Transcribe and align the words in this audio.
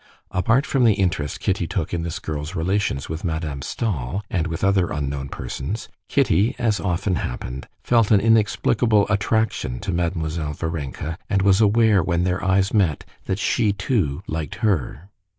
Apart 0.31 0.65
from 0.65 0.83
the 0.83 0.95
interest 0.95 1.39
Kitty 1.39 1.67
took 1.67 1.93
in 1.93 2.01
this 2.01 2.17
girl's 2.17 2.55
relations 2.55 3.07
with 3.07 3.23
Madame 3.23 3.61
Stahl 3.61 4.23
and 4.31 4.47
with 4.47 4.63
other 4.63 4.87
unknown 4.91 5.29
persons, 5.29 5.89
Kitty, 6.07 6.55
as 6.57 6.79
often 6.79 7.17
happened, 7.17 7.67
felt 7.83 8.09
an 8.09 8.19
inexplicable 8.19 9.05
attraction 9.11 9.79
to 9.81 9.91
Mademoiselle 9.93 10.53
Varenka, 10.53 11.19
and 11.29 11.43
was 11.43 11.61
aware 11.61 12.01
when 12.01 12.23
their 12.23 12.43
eyes 12.43 12.73
met 12.73 13.05
that 13.25 13.37
she 13.37 13.73
too 13.73 14.23
liked 14.27 14.55
her. 14.65 15.11